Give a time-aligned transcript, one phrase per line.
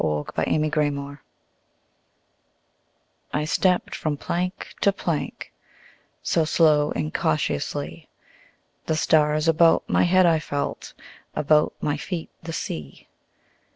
[0.01, 1.19] Part One: Life CXXXVI
[3.33, 8.09] I STEPPED from plank to plankSo slow and cautiously;
[8.87, 10.95] The stars about my head I felt,
[11.35, 13.09] About my feet the sea.